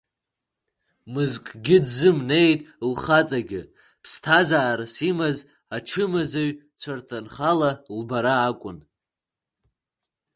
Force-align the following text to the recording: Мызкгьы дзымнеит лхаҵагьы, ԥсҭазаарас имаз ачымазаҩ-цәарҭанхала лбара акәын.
Мызкгьы 1.13 1.77
дзымнеит 1.85 2.59
лхаҵагьы, 2.91 3.61
ԥсҭазаарас 4.03 4.95
имаз 5.09 5.37
ачымазаҩ-цәарҭанхала 5.75 7.71
лбара 7.97 8.35
акәын. 8.49 8.79